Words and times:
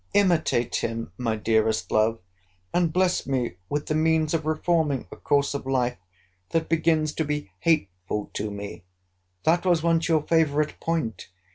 Imitate 0.15 0.77
him, 0.77 1.11
my 1.15 1.35
dearest 1.35 1.91
love, 1.91 2.17
and 2.73 2.91
bless 2.91 3.27
me 3.27 3.57
with 3.69 3.85
the 3.85 3.93
means 3.93 4.33
of 4.33 4.47
reforming 4.47 5.07
a 5.11 5.15
course 5.15 5.53
of 5.53 5.67
life 5.67 5.99
that 6.49 6.67
begins 6.67 7.13
to 7.13 7.23
be 7.23 7.51
hateful 7.59 8.31
to 8.33 8.49
me. 8.49 8.83
That 9.43 9.63
was 9.63 9.83
once 9.83 10.09
your 10.09 10.23
favourite 10.23 10.79
point. 10.79 11.27